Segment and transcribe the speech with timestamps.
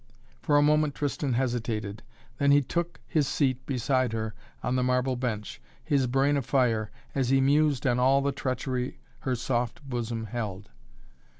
[0.41, 2.01] For a moment Tristan hesitated,
[2.39, 7.29] then he took his seat beside her on the marble bench, his brain afire, as
[7.29, 10.71] he mused on all the treachery her soft bosom held.